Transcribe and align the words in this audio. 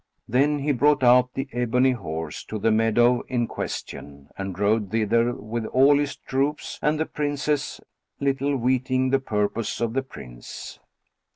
Then 0.27 0.57
he 0.57 0.71
brought 0.71 1.03
out 1.03 1.35
the 1.35 1.47
ebony 1.51 1.91
horse 1.91 2.43
to 2.45 2.57
the 2.57 2.71
meadow 2.71 3.21
in 3.27 3.45
question 3.45 4.29
and 4.35 4.57
rode 4.57 4.89
thither 4.89 5.33
with 5.35 5.67
all 5.67 5.99
his 5.99 6.15
troops 6.15 6.79
and 6.81 6.99
the 6.99 7.05
Princess, 7.05 7.79
little 8.19 8.57
weeting 8.57 9.11
the 9.11 9.19
purpose 9.19 9.79
of 9.79 9.93
the 9.93 10.01
Prince. 10.01 10.79